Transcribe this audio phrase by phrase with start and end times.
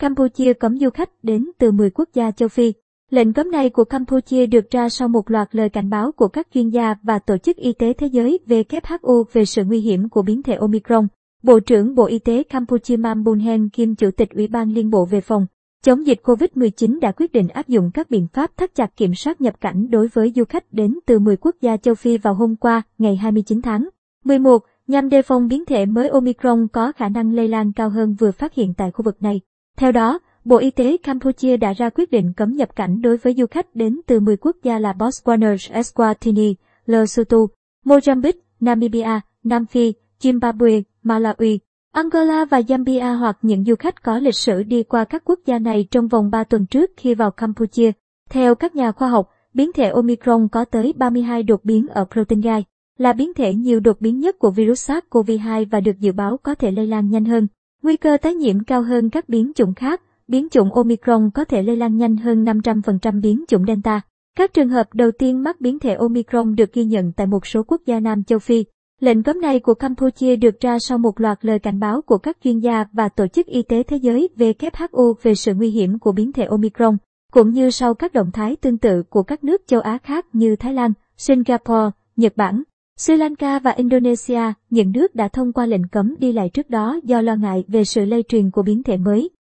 [0.00, 2.72] Campuchia cấm du khách đến từ 10 quốc gia châu Phi.
[3.10, 6.48] Lệnh cấm này của Campuchia được ra sau một loạt lời cảnh báo của các
[6.54, 10.22] chuyên gia và Tổ chức Y tế Thế giới WHO về sự nguy hiểm của
[10.22, 11.06] biến thể Omicron.
[11.42, 15.04] Bộ trưởng Bộ Y tế Campuchia Mam Bunhen Kim Chủ tịch Ủy ban Liên bộ
[15.04, 15.46] về phòng
[15.84, 19.40] chống dịch COVID-19 đã quyết định áp dụng các biện pháp thắt chặt kiểm soát
[19.40, 22.56] nhập cảnh đối với du khách đến từ 10 quốc gia châu Phi vào hôm
[22.56, 23.88] qua, ngày 29 tháng
[24.24, 28.16] 11, nhằm đề phòng biến thể mới Omicron có khả năng lây lan cao hơn
[28.18, 29.40] vừa phát hiện tại khu vực này.
[29.80, 33.34] Theo đó, Bộ Y tế Campuchia đã ra quyết định cấm nhập cảnh đối với
[33.34, 36.54] du khách đến từ 10 quốc gia là Botswana, Eswatini,
[36.86, 37.38] Lesotho,
[37.84, 41.58] Mozambique, Namibia, Nam Phi, Zimbabwe, Malawi,
[41.92, 45.58] Angola và Zambia hoặc những du khách có lịch sử đi qua các quốc gia
[45.58, 47.92] này trong vòng 3 tuần trước khi vào Campuchia.
[48.30, 52.40] Theo các nhà khoa học, biến thể Omicron có tới 32 đột biến ở protein
[52.40, 52.64] gai,
[52.98, 56.54] là biến thể nhiều đột biến nhất của virus SARS-CoV-2 và được dự báo có
[56.54, 57.46] thể lây lan nhanh hơn.
[57.82, 61.62] Nguy cơ tái nhiễm cao hơn các biến chủng khác, biến chủng Omicron có thể
[61.62, 64.00] lây lan nhanh hơn 500% biến chủng Delta.
[64.36, 67.62] Các trường hợp đầu tiên mắc biến thể Omicron được ghi nhận tại một số
[67.62, 68.64] quốc gia Nam châu Phi.
[69.00, 72.36] Lệnh cấm này của Campuchia được ra sau một loạt lời cảnh báo của các
[72.44, 76.12] chuyên gia và Tổ chức Y tế Thế giới WHO về sự nguy hiểm của
[76.12, 76.96] biến thể Omicron,
[77.32, 80.56] cũng như sau các động thái tương tự của các nước châu Á khác như
[80.56, 82.62] Thái Lan, Singapore, Nhật Bản,
[83.00, 87.00] Sri Lanka và Indonesia, những nước đã thông qua lệnh cấm đi lại trước đó
[87.04, 89.30] do lo ngại về sự lây truyền của biến thể mới.